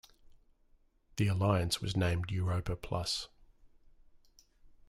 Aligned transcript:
The 1.17 1.27
alliance 1.27 1.79
was 1.79 1.95
named 1.95 2.31
Europa 2.31 2.75
Plus. 2.75 3.27